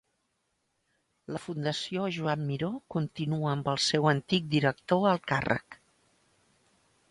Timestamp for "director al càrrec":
4.57-5.81